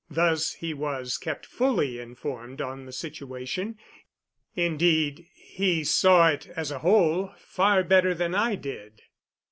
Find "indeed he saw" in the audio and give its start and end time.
4.55-6.29